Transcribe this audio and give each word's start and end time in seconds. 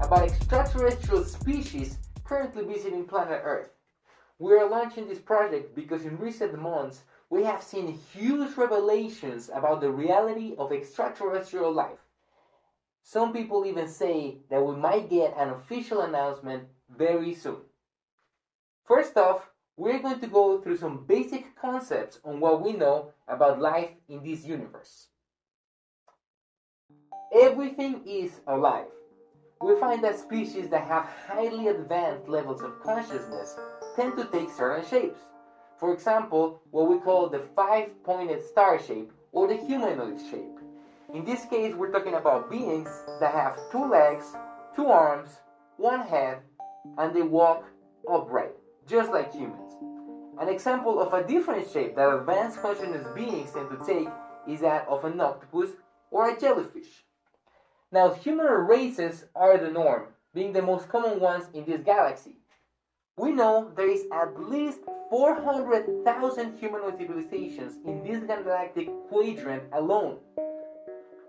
about 0.00 0.22
extraterrestrial 0.22 1.24
species 1.24 1.98
currently 2.24 2.64
visiting 2.64 3.04
planet 3.04 3.42
Earth. 3.44 3.70
We 4.38 4.54
are 4.54 4.68
launching 4.68 5.06
this 5.06 5.18
project 5.18 5.74
because 5.74 6.04
in 6.04 6.18
recent 6.18 6.58
months 6.58 7.02
we 7.28 7.44
have 7.44 7.62
seen 7.62 7.98
huge 8.12 8.56
revelations 8.56 9.50
about 9.52 9.80
the 9.80 9.90
reality 9.90 10.54
of 10.56 10.72
extraterrestrial 10.72 11.72
life. 11.72 11.98
Some 13.02 13.32
people 13.34 13.66
even 13.66 13.86
say 13.86 14.38
that 14.48 14.64
we 14.64 14.74
might 14.76 15.10
get 15.10 15.36
an 15.36 15.50
official 15.50 16.00
announcement 16.00 16.64
very 16.88 17.34
soon. 17.34 17.58
First 18.86 19.16
off, 19.18 19.50
we're 19.76 19.98
going 19.98 20.20
to 20.20 20.26
go 20.26 20.60
through 20.60 20.78
some 20.78 21.04
basic 21.06 21.54
concepts 21.56 22.18
on 22.24 22.40
what 22.40 22.62
we 22.62 22.72
know 22.72 23.12
about 23.28 23.60
life 23.60 23.90
in 24.08 24.22
this 24.24 24.46
universe. 24.46 25.08
Everything 27.34 28.00
is 28.06 28.38
alive. 28.46 28.86
We 29.60 29.74
find 29.80 30.04
that 30.04 30.16
species 30.16 30.68
that 30.68 30.84
have 30.84 31.04
highly 31.26 31.66
advanced 31.66 32.28
levels 32.28 32.62
of 32.62 32.80
consciousness 32.80 33.56
tend 33.96 34.16
to 34.16 34.26
take 34.26 34.50
certain 34.50 34.86
shapes. 34.86 35.18
For 35.76 35.92
example, 35.92 36.60
what 36.70 36.88
we 36.88 36.98
call 36.98 37.28
the 37.28 37.40
five 37.56 37.90
pointed 38.04 38.40
star 38.40 38.78
shape 38.78 39.10
or 39.32 39.48
the 39.48 39.56
humanoid 39.56 40.20
shape. 40.30 40.60
In 41.12 41.24
this 41.24 41.44
case, 41.46 41.74
we're 41.74 41.90
talking 41.90 42.14
about 42.14 42.48
beings 42.48 42.88
that 43.18 43.34
have 43.34 43.58
two 43.72 43.84
legs, 43.84 44.32
two 44.76 44.86
arms, 44.86 45.40
one 45.76 46.02
head, 46.02 46.38
and 46.98 47.12
they 47.12 47.22
walk 47.22 47.64
upright, 48.08 48.54
just 48.86 49.10
like 49.10 49.32
humans. 49.32 49.74
An 50.40 50.48
example 50.48 51.00
of 51.00 51.12
a 51.12 51.26
different 51.26 51.68
shape 51.68 51.96
that 51.96 52.14
advanced 52.14 52.62
consciousness 52.62 53.08
beings 53.12 53.50
tend 53.50 53.70
to 53.70 53.84
take 53.84 54.08
is 54.46 54.60
that 54.60 54.86
of 54.86 55.04
an 55.04 55.20
octopus 55.20 55.70
or 56.12 56.28
a 56.28 56.38
jellyfish. 56.38 57.03
Now, 57.94 58.12
human 58.12 58.46
races 58.46 59.26
are 59.36 59.56
the 59.56 59.70
norm, 59.70 60.06
being 60.34 60.52
the 60.52 60.60
most 60.60 60.88
common 60.88 61.20
ones 61.20 61.44
in 61.54 61.64
this 61.64 61.80
galaxy. 61.82 62.38
We 63.16 63.30
know 63.30 63.70
there 63.76 63.88
is 63.88 64.06
at 64.12 64.36
least 64.36 64.80
400,000 65.10 66.58
humanoid 66.58 66.98
civilizations 66.98 67.76
in 67.86 68.02
this 68.02 68.24
galactic 68.24 68.88
quadrant 69.08 69.62
alone. 69.72 70.18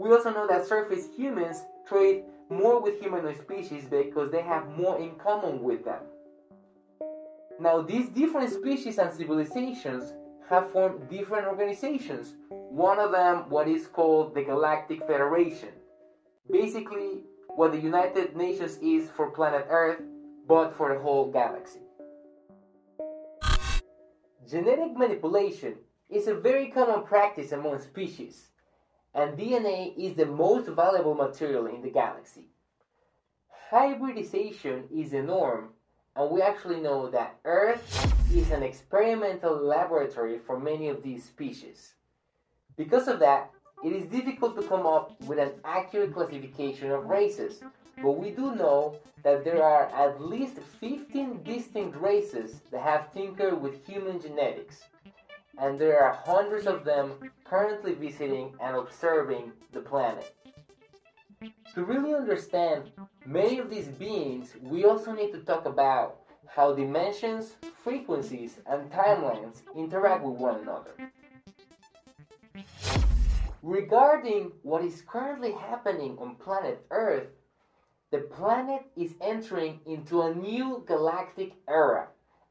We 0.00 0.10
also 0.10 0.32
know 0.32 0.48
that 0.48 0.66
surface 0.66 1.06
humans 1.16 1.62
trade 1.86 2.24
more 2.50 2.82
with 2.82 2.98
humanoid 2.98 3.40
species 3.40 3.84
because 3.84 4.32
they 4.32 4.42
have 4.42 4.76
more 4.76 4.98
in 4.98 5.14
common 5.14 5.62
with 5.62 5.84
them. 5.84 6.02
Now, 7.60 7.82
these 7.82 8.08
different 8.08 8.50
species 8.50 8.98
and 8.98 9.14
civilizations 9.14 10.12
have 10.50 10.72
formed 10.72 11.08
different 11.08 11.46
organizations. 11.46 12.34
One 12.50 12.98
of 12.98 13.12
them, 13.12 13.48
what 13.48 13.68
is 13.68 13.86
called 13.86 14.34
the 14.34 14.42
Galactic 14.42 15.06
Federation 15.06 15.68
basically 16.50 17.24
what 17.48 17.72
the 17.72 17.80
United 17.80 18.36
Nations 18.36 18.78
is 18.82 19.10
for 19.10 19.30
planet 19.30 19.66
Earth, 19.68 20.00
but 20.46 20.76
for 20.76 20.94
the 20.94 21.00
whole 21.00 21.30
galaxy. 21.30 21.80
Genetic 24.48 24.96
manipulation 24.96 25.74
is 26.08 26.26
a 26.26 26.34
very 26.34 26.68
common 26.70 27.04
practice 27.04 27.52
among 27.52 27.78
species, 27.80 28.48
and 29.14 29.36
DNA 29.36 29.94
is 29.98 30.14
the 30.14 30.24
most 30.24 30.68
valuable 30.68 31.14
material 31.14 31.66
in 31.66 31.82
the 31.82 31.90
galaxy. 31.90 32.48
Hybridization 33.70 34.84
is 34.94 35.10
the 35.10 35.22
norm, 35.22 35.70
and 36.16 36.30
we 36.30 36.40
actually 36.40 36.80
know 36.80 37.10
that 37.10 37.36
Earth 37.44 37.84
is 38.34 38.50
an 38.50 38.62
experimental 38.62 39.54
laboratory 39.54 40.38
for 40.38 40.58
many 40.58 40.88
of 40.88 41.02
these 41.02 41.24
species. 41.24 41.94
Because 42.76 43.08
of 43.08 43.18
that, 43.18 43.50
it 43.84 43.92
is 43.92 44.04
difficult 44.06 44.56
to 44.56 44.62
come 44.66 44.86
up 44.86 45.20
with 45.22 45.38
an 45.38 45.52
accurate 45.64 46.12
classification 46.12 46.90
of 46.90 47.06
races, 47.06 47.62
but 48.02 48.12
we 48.12 48.30
do 48.30 48.54
know 48.54 48.96
that 49.22 49.44
there 49.44 49.62
are 49.62 49.86
at 49.86 50.20
least 50.20 50.58
15 50.80 51.42
distinct 51.42 51.96
races 52.00 52.60
that 52.70 52.80
have 52.80 53.12
tinkered 53.12 53.60
with 53.60 53.86
human 53.86 54.20
genetics, 54.20 54.84
and 55.58 55.78
there 55.78 56.02
are 56.02 56.12
hundreds 56.12 56.66
of 56.66 56.84
them 56.84 57.12
currently 57.44 57.94
visiting 57.94 58.54
and 58.60 58.76
observing 58.76 59.52
the 59.72 59.80
planet. 59.80 60.34
To 61.74 61.84
really 61.84 62.14
understand 62.14 62.90
many 63.24 63.58
of 63.58 63.70
these 63.70 63.88
beings, 63.88 64.54
we 64.62 64.84
also 64.84 65.12
need 65.12 65.32
to 65.32 65.40
talk 65.40 65.66
about 65.66 66.20
how 66.46 66.74
dimensions, 66.74 67.56
frequencies, 67.84 68.58
and 68.66 68.90
timelines 68.90 69.62
interact 69.76 70.24
with 70.24 70.40
one 70.40 70.60
another. 70.60 70.94
Regarding 73.62 74.52
what 74.62 74.84
is 74.84 75.02
currently 75.02 75.50
happening 75.50 76.16
on 76.20 76.36
planet 76.36 76.86
Earth, 76.92 77.26
the 78.12 78.18
planet 78.18 78.82
is 78.96 79.14
entering 79.20 79.80
into 79.84 80.22
a 80.22 80.32
new 80.32 80.84
galactic 80.86 81.54
era 81.66 82.06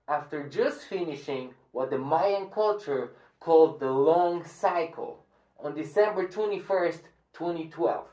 after 0.09 0.49
just 0.49 0.81
finishing 0.81 1.53
what 1.71 1.89
the 1.91 1.97
Mayan 1.97 2.49
culture 2.49 3.13
called 3.39 3.79
the 3.79 3.89
long 3.89 4.43
cycle 4.45 5.23
on 5.63 5.73
December 5.73 6.27
21st, 6.27 6.99
2012. 7.31 8.05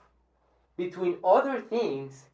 Between 0.76 1.18
other 1.24 1.60
things, 1.60 2.26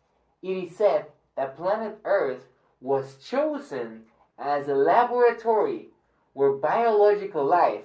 it 0.43 0.53
is 0.53 0.77
said 0.77 1.07
that 1.37 1.57
planet 1.57 1.99
Earth 2.05 2.45
was 2.83 3.17
chosen 3.17 4.03
as 4.39 4.69
a 4.69 4.75
laboratory 4.75 5.89
where 6.35 6.53
biological 6.53 7.45
life 7.47 7.85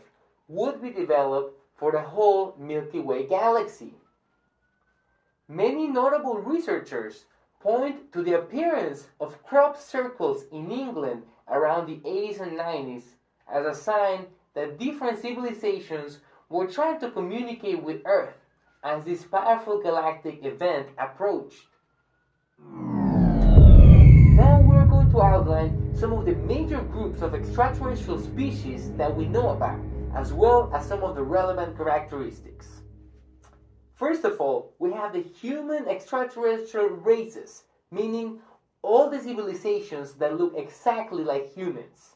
would 0.50 0.82
be 0.82 0.90
developed 0.90 1.55
for 1.76 1.92
the 1.92 2.02
whole 2.02 2.56
Milky 2.58 3.00
Way 3.00 3.28
galaxy. 3.28 3.94
Many 5.48 5.88
notable 5.88 6.40
researchers 6.40 7.26
point 7.60 8.12
to 8.14 8.24
the 8.24 8.40
appearance 8.40 9.08
of 9.20 9.44
crop 9.44 9.78
circles 9.78 10.46
in 10.52 10.72
England 10.72 11.24
around 11.50 11.88
the 11.88 11.98
80s 11.98 12.40
and 12.40 12.58
90s 12.58 13.04
as 13.52 13.66
a 13.66 13.74
sign 13.74 14.28
that 14.54 14.80
different 14.80 15.22
civilizations 15.22 16.20
were 16.50 16.68
trying 16.68 17.00
to 17.00 17.12
communicate 17.12 17.84
with 17.84 18.02
Earth 18.06 18.38
as 18.84 19.04
this 19.04 19.24
powerful 19.24 19.82
galactic 19.82 20.46
event 20.46 20.88
approached. 20.98 21.68
Now 22.60 24.62
we're 24.62 24.86
going 24.86 25.12
to 25.12 25.22
outline 25.22 25.96
some 25.96 26.14
of 26.14 26.26
the 26.26 26.36
major 26.36 26.82
groups 26.82 27.22
of 27.22 27.36
extraterrestrial 27.36 28.22
species 28.22 28.92
that 28.94 29.16
we 29.16 29.26
know 29.26 29.50
about 29.50 29.80
as 30.16 30.32
well 30.32 30.72
as 30.74 30.88
some 30.88 31.04
of 31.04 31.14
the 31.14 31.22
relevant 31.24 31.78
characteristics. 31.78 32.68
First 33.94 34.24
of 34.24 34.40
all, 34.40 34.74
we 34.80 34.92
have 34.94 35.14
the 35.14 35.22
human 35.22 35.88
extraterrestrial 35.88 36.88
races, 36.88 37.64
meaning 37.92 38.40
all 38.82 39.10
the 39.10 39.20
civilizations 39.20 40.14
that 40.14 40.38
look 40.38 40.54
exactly 40.56 41.24
like 41.24 41.54
humans. 41.54 42.16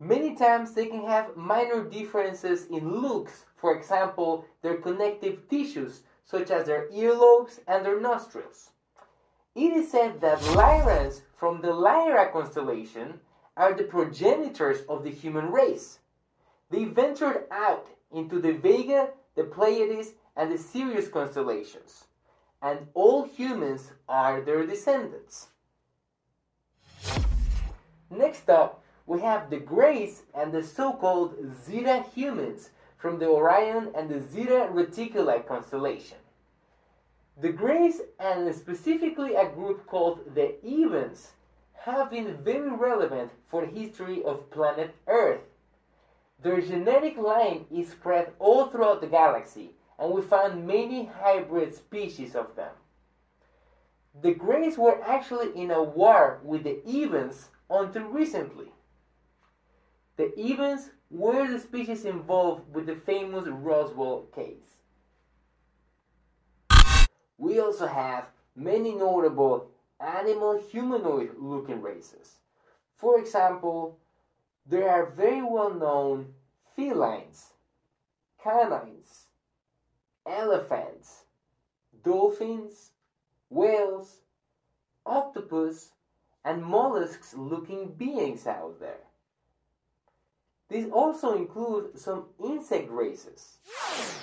Many 0.00 0.34
times 0.34 0.74
they 0.74 0.86
can 0.86 1.04
have 1.04 1.36
minor 1.36 1.84
differences 1.84 2.66
in 2.66 3.00
looks, 3.00 3.44
for 3.56 3.76
example, 3.76 4.44
their 4.62 4.78
connective 4.78 5.48
tissues, 5.48 6.02
such 6.24 6.50
as 6.50 6.66
their 6.66 6.88
earlobes 6.90 7.60
and 7.68 7.84
their 7.84 8.00
nostrils. 8.00 8.70
It 9.54 9.72
is 9.72 9.90
said 9.90 10.20
that 10.20 10.40
Lyrans 10.56 11.20
from 11.36 11.60
the 11.60 11.72
Lyra 11.72 12.32
constellation 12.32 13.20
are 13.56 13.74
the 13.74 13.84
progenitors 13.84 14.80
of 14.88 15.04
the 15.04 15.10
human 15.10 15.52
race. 15.52 16.00
They 16.72 16.84
ventured 16.84 17.44
out 17.50 17.88
into 18.12 18.40
the 18.40 18.52
Vega, 18.52 19.10
the 19.36 19.44
Pleiades, 19.44 20.14
and 20.36 20.50
the 20.50 20.56
Sirius 20.56 21.06
constellations, 21.06 22.04
and 22.62 22.88
all 22.94 23.24
humans 23.24 23.92
are 24.08 24.40
their 24.40 24.66
descendants. 24.66 25.48
Next 28.08 28.48
up, 28.48 28.82
we 29.04 29.20
have 29.20 29.50
the 29.50 29.58
Greys 29.58 30.22
and 30.34 30.50
the 30.50 30.62
so-called 30.62 31.36
Zeta 31.62 32.06
humans 32.14 32.70
from 32.96 33.18
the 33.18 33.28
Orion 33.28 33.90
and 33.94 34.08
the 34.08 34.22
Zeta 34.22 34.70
Reticuli 34.72 35.46
constellation. 35.46 36.16
The 37.38 37.52
Greys, 37.52 38.00
and 38.18 38.54
specifically 38.54 39.34
a 39.34 39.50
group 39.50 39.86
called 39.86 40.34
the 40.34 40.54
Ebens, 40.64 41.32
have 41.74 42.10
been 42.10 42.38
very 42.42 42.70
relevant 42.70 43.30
for 43.50 43.66
the 43.66 43.78
history 43.78 44.24
of 44.24 44.50
planet 44.50 44.94
Earth 45.06 45.51
their 46.42 46.60
genetic 46.60 47.16
line 47.16 47.66
is 47.70 47.90
spread 47.90 48.32
all 48.38 48.66
throughout 48.66 49.00
the 49.00 49.06
galaxy, 49.06 49.70
and 49.98 50.12
we 50.12 50.22
found 50.22 50.66
many 50.66 51.04
hybrid 51.04 51.74
species 51.74 52.34
of 52.34 52.56
them. 52.56 52.72
The 54.20 54.34
Greys 54.34 54.76
were 54.76 55.02
actually 55.04 55.56
in 55.60 55.70
a 55.70 55.82
war 55.82 56.40
with 56.42 56.64
the 56.64 56.80
Ebens 56.86 57.46
until 57.70 58.04
recently. 58.04 58.72
The 60.16 60.32
Ebens 60.36 60.90
were 61.10 61.46
the 61.50 61.58
species 61.58 62.04
involved 62.04 62.74
with 62.74 62.86
the 62.86 62.96
famous 62.96 63.46
Roswell 63.48 64.26
case. 64.34 64.76
We 67.38 67.60
also 67.60 67.86
have 67.86 68.26
many 68.54 68.92
notable 68.94 69.70
animal 70.00 70.60
humanoid 70.60 71.30
looking 71.38 71.80
races. 71.80 72.36
For 72.96 73.18
example, 73.18 73.98
there 74.66 74.88
are 74.88 75.06
very 75.06 75.42
well 75.42 75.74
known 75.74 76.34
felines, 76.76 77.52
canines, 78.42 79.26
elephants, 80.26 81.24
dolphins, 82.04 82.90
whales, 83.50 84.20
octopus, 85.04 85.92
and 86.44 86.64
mollusks 86.64 87.34
looking 87.34 87.92
beings 87.92 88.46
out 88.46 88.78
there. 88.80 89.04
These 90.68 90.90
also 90.90 91.36
include 91.36 91.98
some 91.98 92.26
insect 92.42 92.90
races. 92.90 93.58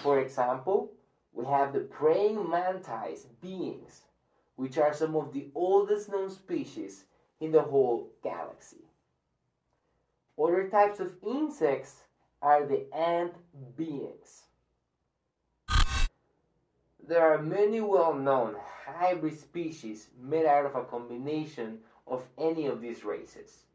For 0.02 0.20
example, 0.20 0.92
we 1.34 1.46
have 1.46 1.74
the 1.74 1.82
praying 1.82 2.50
mantis 2.50 3.28
beings, 3.42 4.02
which 4.56 4.78
are 4.78 4.94
some 4.94 5.16
of 5.16 5.32
the 5.32 5.50
oldest 5.54 6.10
known 6.10 6.32
species 6.32 7.06
in 7.40 7.52
the 7.52 7.62
whole 7.62 8.10
galaxy. 8.24 8.89
Other 10.42 10.70
types 10.70 11.00
of 11.02 11.16
insects 11.22 12.04
are 12.42 12.66
the 12.66 12.86
ant 12.96 13.34
beings. 13.76 14.44
There 17.06 17.28
are 17.28 17.42
many 17.42 17.82
well-known 17.82 18.56
hybrid 18.86 19.38
species 19.38 20.08
made 20.22 20.46
out 20.46 20.66
of 20.66 20.76
a 20.76 20.86
combination 20.86 21.80
of 22.08 22.24
any 22.38 22.68
of 22.68 22.80
these 22.80 23.04
races. 23.04 23.66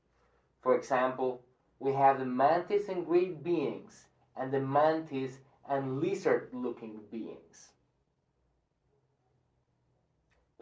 For 0.63 0.77
example, 0.77 1.43
we 1.81 1.93
have 1.93 2.19
the 2.19 2.25
mantis 2.25 2.89
and 2.89 3.05
great 3.05 3.43
beings 3.45 4.07
and 4.37 4.51
the 4.51 4.61
mantis 4.61 5.39
and 5.69 6.01
lizard-looking 6.01 7.01
beings. 7.11 7.73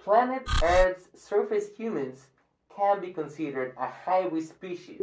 Planet 0.03 0.43
Earth's 0.63 1.23
surface 1.23 1.69
humans 1.77 2.27
can 2.75 3.01
be 3.01 3.13
considered 3.13 3.75
a 3.79 3.87
hybrid 3.87 4.49
species 4.49 5.03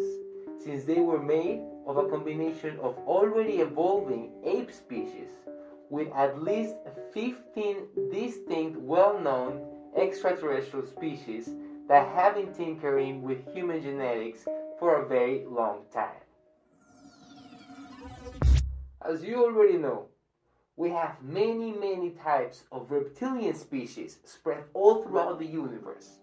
since 0.64 0.84
they 0.84 1.00
were 1.00 1.22
made 1.22 1.62
of 1.88 1.98
a 1.98 2.10
combination 2.10 2.78
of 2.80 2.98
already 3.08 3.60
evolving 3.60 4.32
ape 4.44 4.72
species 4.72 5.30
with 5.90 6.08
at 6.14 6.44
least 6.44 6.76
15 7.14 7.88
distinct 8.12 8.78
well-known 8.80 9.66
extraterrestrial 9.98 10.86
species 10.86 11.50
that 11.88 12.08
have 12.10 12.36
been 12.36 12.54
tinkering 12.54 13.22
with 13.24 13.52
human 13.54 13.82
genetics 13.82 14.46
for 14.80 15.02
a 15.02 15.08
very 15.08 15.46
long 15.46 15.82
time. 15.92 16.22
As 19.02 19.24
you 19.24 19.44
already 19.44 19.78
know, 19.78 20.08
we 20.76 20.92
have 20.92 21.22
many, 21.22 21.72
many 21.72 22.12
types 22.12 22.64
of 22.72 22.92
reptilian 22.92 23.56
species 23.56 24.20
spread 24.24 24.64
all 24.74 25.04
throughout 25.04 25.40
the 25.40 25.46
universe. 25.46 26.20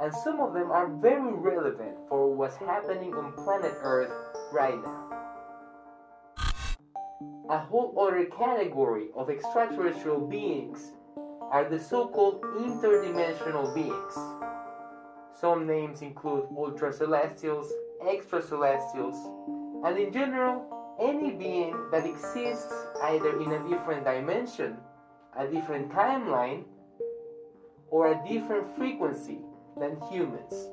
And 0.00 0.14
some 0.14 0.40
of 0.40 0.54
them 0.54 0.70
are 0.70 0.88
very 0.88 1.30
relevant 1.30 1.94
for 2.08 2.34
what's 2.34 2.56
happening 2.56 3.12
on 3.12 3.34
planet 3.34 3.74
Earth 3.82 4.10
right 4.50 4.82
now. 4.82 5.10
A 7.50 7.58
whole 7.58 7.94
other 8.00 8.24
category 8.24 9.08
of 9.14 9.28
extraterrestrial 9.28 10.26
beings 10.26 10.92
are 11.50 11.68
the 11.68 11.78
so-called 11.78 12.40
interdimensional 12.40 13.74
beings. 13.74 14.14
Some 15.38 15.66
names 15.66 16.00
include 16.00 16.44
ultracelestials, 16.48 17.68
extracelestials, 18.02 19.18
and 19.84 19.98
in 19.98 20.12
general, 20.14 20.64
any 20.98 21.32
being 21.32 21.76
that 21.90 22.06
exists 22.06 22.72
either 23.02 23.38
in 23.38 23.52
a 23.52 23.68
different 23.68 24.04
dimension, 24.04 24.78
a 25.36 25.46
different 25.46 25.90
timeline, 25.90 26.64
or 27.90 28.12
a 28.12 28.22
different 28.26 28.74
frequency 28.76 29.40
than 29.78 30.00
humans. 30.10 30.68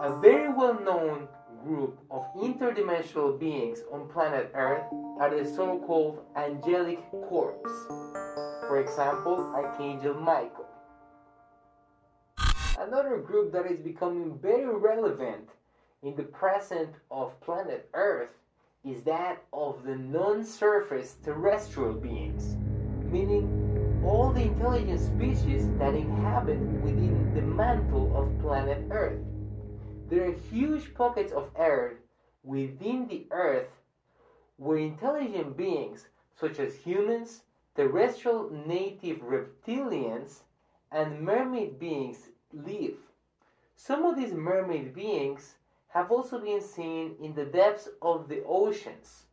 A 0.00 0.18
very 0.20 0.52
well 0.52 0.78
known 0.80 1.28
group 1.64 1.98
of 2.10 2.24
interdimensional 2.34 3.38
beings 3.38 3.80
on 3.92 4.08
planet 4.08 4.50
Earth 4.54 4.84
are 5.20 5.30
the 5.30 5.48
so 5.48 5.78
called 5.86 6.20
angelic 6.36 7.00
corps. 7.28 7.56
For 8.66 8.80
example, 8.80 9.52
Archangel 9.54 10.14
Michael. 10.14 10.66
Another 12.78 13.18
group 13.18 13.52
that 13.52 13.66
is 13.70 13.78
becoming 13.78 14.38
very 14.42 14.74
relevant 14.74 15.50
in 16.02 16.16
the 16.16 16.24
present 16.24 16.94
of 17.10 17.40
planet 17.40 17.88
Earth 17.94 18.30
is 18.84 19.02
that 19.04 19.44
of 19.52 19.84
the 19.84 19.94
non 19.94 20.44
surface 20.44 21.14
terrestrial 21.24 21.92
beings, 21.92 22.56
meaning 23.04 23.61
all 24.04 24.32
the 24.32 24.42
intelligent 24.42 25.00
species 25.00 25.68
that 25.78 25.94
inhabit 25.94 26.58
within 26.82 27.32
the 27.34 27.42
mantle 27.42 28.16
of 28.16 28.40
planet 28.40 28.84
Earth. 28.90 29.20
There 30.08 30.28
are 30.28 30.34
huge 30.50 30.92
pockets 30.94 31.32
of 31.32 31.50
air 31.56 31.98
within 32.42 33.06
the 33.06 33.26
Earth 33.30 33.68
where 34.56 34.78
intelligent 34.78 35.56
beings 35.56 36.06
such 36.38 36.58
as 36.58 36.74
humans, 36.74 37.42
terrestrial 37.76 38.50
native 38.66 39.18
reptilians, 39.18 40.40
and 40.90 41.20
mermaid 41.20 41.78
beings 41.78 42.28
live. 42.52 42.98
Some 43.76 44.04
of 44.04 44.16
these 44.16 44.32
mermaid 44.32 44.94
beings 44.94 45.54
have 45.88 46.10
also 46.10 46.40
been 46.40 46.60
seen 46.60 47.14
in 47.22 47.34
the 47.34 47.44
depths 47.44 47.88
of 48.00 48.28
the 48.28 48.42
oceans. 48.44 49.24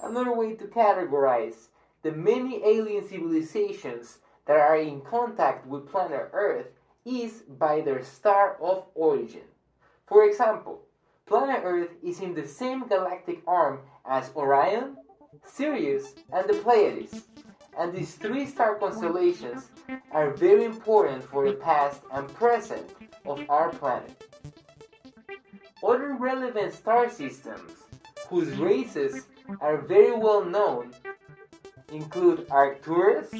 Another 0.00 0.34
way 0.34 0.54
to 0.54 0.64
categorize 0.64 1.68
the 2.02 2.12
many 2.12 2.64
alien 2.64 3.06
civilizations 3.06 4.18
that 4.46 4.58
are 4.58 4.76
in 4.76 5.00
contact 5.02 5.66
with 5.66 5.88
planet 5.88 6.30
Earth 6.32 6.66
is 7.04 7.42
by 7.58 7.80
their 7.80 8.02
star 8.02 8.56
of 8.60 8.86
origin. 8.94 9.46
For 10.06 10.24
example, 10.24 10.80
planet 11.26 11.60
Earth 11.64 11.90
is 12.02 12.20
in 12.20 12.34
the 12.34 12.46
same 12.46 12.88
galactic 12.88 13.42
arm 13.46 13.80
as 14.08 14.32
Orion, 14.34 14.96
Sirius, 15.44 16.14
and 16.32 16.48
the 16.48 16.54
Pleiades, 16.54 17.22
and 17.78 17.92
these 17.92 18.14
three 18.14 18.46
star 18.46 18.74
constellations 18.76 19.70
are 20.10 20.30
very 20.30 20.64
important 20.64 21.22
for 21.22 21.46
the 21.46 21.54
past 21.54 22.02
and 22.12 22.28
present 22.34 22.94
of 23.24 23.40
our 23.48 23.70
planet. 23.70 24.26
Other 25.82 26.14
relevant 26.14 26.74
star 26.74 27.08
systems 27.08 27.72
whose 28.28 28.56
races 28.58 29.26
are 29.60 29.78
very 29.78 30.12
well 30.12 30.44
known 30.44 30.92
include 31.90 32.46
Arcturus, 32.50 33.30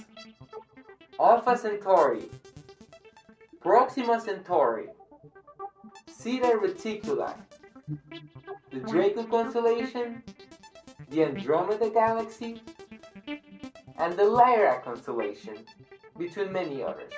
Alpha 1.18 1.56
Centauri, 1.56 2.28
Proxima 3.60 4.20
Centauri, 4.20 4.88
Zeta 6.10 6.58
Reticuli, 6.62 7.34
the 8.70 8.80
Draco 8.80 9.24
constellation, 9.24 10.22
the 11.10 11.24
Andromeda 11.24 11.90
Galaxy, 11.90 12.62
and 13.98 14.16
the 14.16 14.24
Lyra 14.24 14.80
constellation, 14.82 15.56
between 16.18 16.52
many 16.52 16.82
others. 16.82 17.12